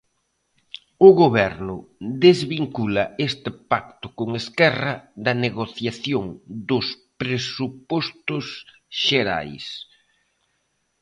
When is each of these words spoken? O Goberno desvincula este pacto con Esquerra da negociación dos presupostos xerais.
O 1.07 1.09
Goberno 1.21 1.75
desvincula 2.23 3.03
este 3.27 3.49
pacto 3.71 4.07
con 4.17 4.29
Esquerra 4.41 4.93
da 5.25 5.33
negociación 5.45 6.25
dos 6.69 6.87
presupostos 7.21 8.45
xerais. 9.03 9.65